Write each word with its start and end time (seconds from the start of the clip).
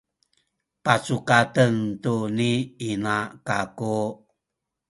pacukaten 0.83 1.73
tu 2.03 2.13
ni 2.37 2.49
ina 2.89 3.15
kaku 3.47 3.97